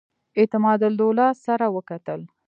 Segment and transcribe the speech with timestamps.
[0.39, 2.21] اعتمادالدوله سره وکتل.